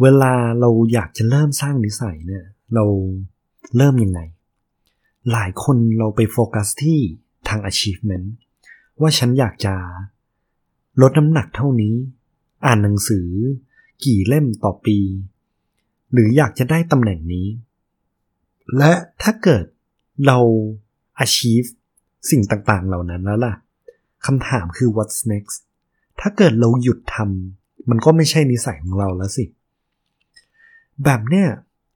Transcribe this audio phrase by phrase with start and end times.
[0.00, 2.44] เวลาเราอยากจะเริ่มสร้างนิสัยเนี่ย
[2.74, 2.84] เรา
[3.76, 4.20] เริ่มยังไง
[5.32, 6.98] หลายคนเราไปโฟกัสที่
[7.48, 8.26] ทาง achievement
[9.00, 9.74] ว่าฉันอยากจะ
[11.00, 11.94] ลดน้ำหนักเท่านี้
[12.66, 13.28] อ่านหนังสือ
[14.04, 14.98] กี่เล่มต่อปี
[16.12, 17.46] หรืออยากจะได้ตำแหน่งนี้
[18.76, 19.64] และถ้าเกิด
[20.26, 20.38] เรา
[21.24, 21.68] achieve
[22.30, 23.54] สิ่งต่างๆเหล่านั้นแล้วล่ะ
[24.26, 25.58] คำถามคือ what's next
[26.20, 29.44] ถ้าเกิดเราหยุดทำมันก็ไม่ใช่นิสัยของเราแล้วสิ
[31.04, 31.46] แบบเนี้ย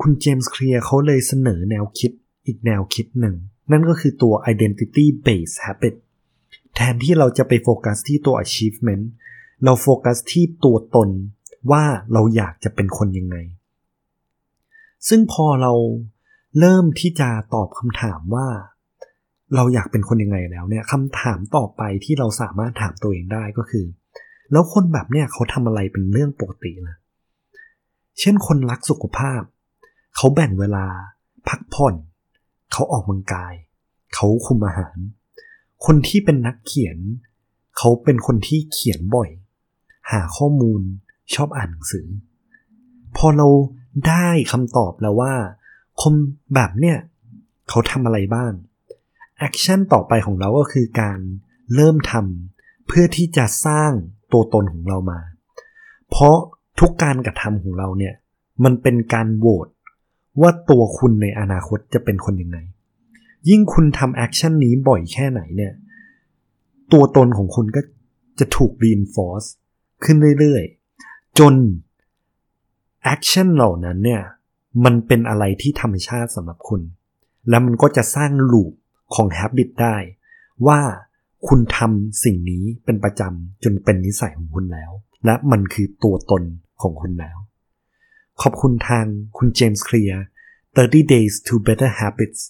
[0.00, 2.12] คุณเจมส์เคลียร์เขาเลยเสนอแนวคิด
[2.46, 3.36] อีกแนวคิดหนึ่ง
[3.72, 5.94] นั่นก็คือตัว identity based habit
[6.74, 9.04] แทนที่เราจะไปโฟกัสที่ตัว achievement
[9.64, 11.08] เราโฟกัสที่ตัวตน
[11.70, 13.36] ว่าเราอยากจะเป็นคนยังไง
[15.08, 15.72] ซึ่งพอเรา
[16.58, 18.48] เริ่มที่จะตอบคำถามว่า
[19.54, 23.86] เราอยากเป็นคนยังไงแล้วเนี่ยคำถามต่อไปที่เราสามารถถามตัวเองได้ก็คือ
[24.52, 26.96] แล้วคนแบบเนี้ยเขาทำอะไรเป็นเรื่องปกตินะ
[28.20, 29.42] เช่นคนรักสุขภาพ
[30.16, 30.86] เขาแบ่งเวลา
[31.48, 31.94] พักผ่อน
[32.72, 33.54] เขาออกกำลังกาย
[34.14, 34.96] เขาคุมอาหาร
[35.84, 36.98] คนที่เป็นนักเขียน
[37.78, 39.30] เขาเป็นคนที่เขียนบ่อย
[40.10, 40.80] หาข้อมูล
[41.34, 42.06] ชอบอ่านหนังสือ
[43.16, 43.48] พอเรา
[44.08, 45.34] ได้คำตอบแล้วว่า
[46.02, 46.14] คน
[46.54, 46.96] แบบเนี้ย
[47.68, 48.52] เขาทำอะไรบ้าง
[49.38, 51.18] action ต่อไปของเราก็คือการ
[51.74, 53.92] เริ่มทำเพื่อที่จะสร้าง
[54.32, 55.20] ตัวตนของเรามา
[56.10, 56.38] เพราะ
[56.80, 58.14] ทุกการกระทำของเราเนี่ย
[58.64, 59.68] มันเป็นการโหวต
[60.40, 62.58] ว่าตัวคุณในอนาคตจะเป็นคนยังไง
[63.48, 65.72] ยิ่งคุณทำ action นี้บ่อยแค่ไหนเนี่ย
[66.92, 67.80] ตัวตนของคุณก็
[68.38, 69.48] จะถูก reinforce
[70.04, 71.54] ขึ้นเรื่อยๆ จน
[73.04, 74.22] action เหล่านั้นเนี่ย
[74.84, 76.82] มันเป็นอะไรที่ธรรมชาติสำหรับคุณ
[77.48, 78.72] แล้วมันก็จะสร้าง loop
[79.14, 79.96] ของ habit ได้
[80.66, 80.80] ว่า
[81.48, 84.92] คุณทำสิ่งนี้เป็นประจำจนเป็นนิสัยของคุณแล้ว
[85.24, 86.42] และมันคือตัวตน
[86.82, 87.38] ของคุณแล้ว
[88.42, 89.06] ขอบคุณทาง
[89.36, 90.22] คุณเจมส์เคลียร์
[90.66, 92.40] 30 days to better habits